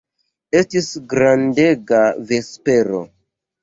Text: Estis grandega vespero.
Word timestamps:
Estis 0.59 0.87
grandega 1.13 2.03
vespero. 2.35 3.09